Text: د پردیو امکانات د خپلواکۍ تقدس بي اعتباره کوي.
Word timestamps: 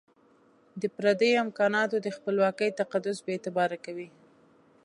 د 0.81 0.83
پردیو 0.95 1.41
امکانات 1.45 1.91
د 2.01 2.07
خپلواکۍ 2.17 2.69
تقدس 2.81 3.17
بي 3.25 3.31
اعتباره 3.35 3.77
کوي. 3.85 4.09